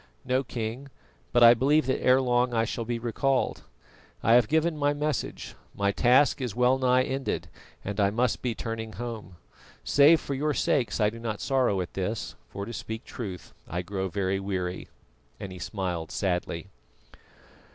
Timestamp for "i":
1.43-1.53, 2.55-2.65, 4.23-4.33, 7.99-8.09, 10.99-11.11, 13.69-13.83